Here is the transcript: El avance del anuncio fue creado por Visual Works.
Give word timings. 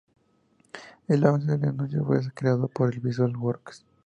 El 1.07 1.23
avance 1.27 1.59
del 1.59 1.69
anuncio 1.69 2.03
fue 2.03 2.19
creado 2.33 2.67
por 2.67 2.99
Visual 2.99 3.37
Works. 3.37 3.85